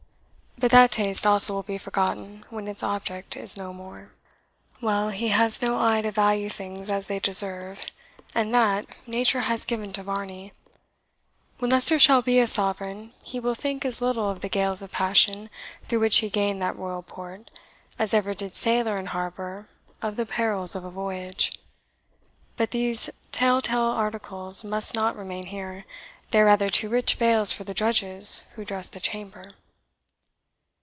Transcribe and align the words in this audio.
But 0.57 0.69
that 0.69 0.91
taste 0.91 1.25
also 1.25 1.53
will 1.55 1.63
be 1.63 1.79
forgotten 1.79 2.45
when 2.51 2.67
its 2.67 2.83
object 2.83 3.35
is 3.35 3.57
no 3.57 3.73
more. 3.73 4.11
Well, 4.79 5.09
he 5.09 5.29
has 5.29 5.59
no 5.59 5.79
eye 5.81 6.01
to 6.03 6.11
value 6.11 6.49
things 6.49 6.87
as 6.87 7.07
they 7.07 7.17
deserve, 7.19 7.83
and 8.35 8.53
that 8.53 8.85
nature 9.07 9.39
has 9.39 9.65
given 9.65 9.91
to 9.93 10.03
Varney. 10.03 10.53
When 11.57 11.71
Leicester 11.71 11.97
shall 11.97 12.21
be 12.21 12.37
a 12.37 12.45
sovereign, 12.45 13.11
he 13.23 13.39
will 13.39 13.55
think 13.55 13.83
as 13.83 14.01
little 14.03 14.29
of 14.29 14.41
the 14.41 14.49
gales 14.49 14.83
of 14.83 14.91
passion 14.91 15.49
through 15.87 16.01
which 16.01 16.17
he 16.17 16.29
gained 16.29 16.61
that 16.61 16.77
royal 16.77 17.01
port, 17.01 17.49
as 17.97 18.13
ever 18.13 18.35
did 18.35 18.55
sailor 18.55 18.97
in 18.97 19.07
harbour 19.07 19.67
of 19.99 20.15
the 20.15 20.27
perils 20.27 20.75
of 20.75 20.85
a 20.85 20.91
voyage. 20.91 21.57
But 22.55 22.69
these 22.69 23.09
tell 23.31 23.63
tale 23.63 23.79
articles 23.81 24.63
must 24.63 24.93
not 24.93 25.17
remain 25.17 25.47
here 25.47 25.85
they 26.29 26.41
are 26.41 26.45
rather 26.45 26.69
too 26.69 26.87
rich 26.87 27.15
vails 27.15 27.51
for 27.51 27.63
the 27.63 27.73
drudges 27.73 28.45
who 28.53 28.63
dress 28.63 28.87
the 28.87 28.99
chamber." 28.99 29.53